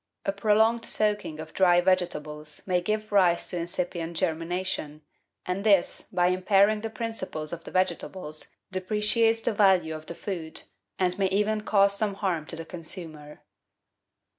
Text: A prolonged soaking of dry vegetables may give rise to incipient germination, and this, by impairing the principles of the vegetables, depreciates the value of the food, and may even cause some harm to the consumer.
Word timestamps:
A 0.25 0.31
prolonged 0.31 0.83
soaking 0.83 1.39
of 1.39 1.53
dry 1.53 1.79
vegetables 1.79 2.65
may 2.65 2.81
give 2.81 3.11
rise 3.11 3.47
to 3.49 3.57
incipient 3.57 4.17
germination, 4.17 5.03
and 5.45 5.63
this, 5.63 6.07
by 6.11 6.29
impairing 6.29 6.81
the 6.81 6.89
principles 6.89 7.53
of 7.53 7.65
the 7.65 7.69
vegetables, 7.69 8.47
depreciates 8.71 9.41
the 9.41 9.53
value 9.53 9.93
of 9.93 10.07
the 10.07 10.15
food, 10.15 10.63
and 10.97 11.19
may 11.19 11.27
even 11.27 11.61
cause 11.61 11.95
some 11.97 12.15
harm 12.15 12.47
to 12.47 12.55
the 12.55 12.65
consumer. 12.65 13.43